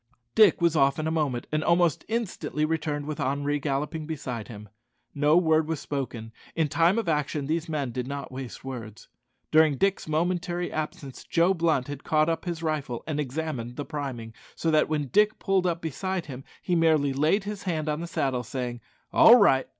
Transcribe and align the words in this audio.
Dick 0.33 0.61
was 0.61 0.75
off 0.75 0.97
in 0.97 1.05
a 1.05 1.11
moment, 1.11 1.45
and 1.51 1.63
almost 1.63 2.03
instantly 2.07 2.65
returned 2.65 3.05
with 3.05 3.19
Henri 3.19 3.59
galloping 3.59 4.07
beside 4.07 4.47
him. 4.47 4.67
No 5.13 5.37
word 5.37 5.67
was 5.67 5.79
spoken. 5.79 6.31
In 6.55 6.69
time 6.69 6.97
of 6.97 7.07
action 7.07 7.45
these 7.45 7.69
men 7.69 7.91
did 7.91 8.07
not 8.07 8.31
waste 8.31 8.65
words. 8.65 9.09
During 9.51 9.77
Dick's 9.77 10.07
momentary 10.07 10.71
absence, 10.71 11.23
Joe 11.23 11.53
Blunt 11.53 11.87
had 11.87 12.03
caught 12.03 12.29
up 12.29 12.45
his 12.45 12.63
rifle 12.63 13.03
and 13.05 13.19
examined 13.19 13.75
the 13.75 13.85
priming, 13.85 14.33
so 14.55 14.71
that 14.71 14.89
when 14.89 15.09
Dick 15.09 15.37
pulled 15.37 15.67
up 15.67 15.81
beside 15.83 16.25
him 16.25 16.45
he 16.63 16.75
merely 16.75 17.13
laid 17.13 17.43
his 17.43 17.61
hand 17.69 17.87
on 17.87 17.99
the 18.01 18.07
saddle, 18.07 18.41
saying, 18.41 18.81
"All 19.13 19.35
right!" 19.39 19.67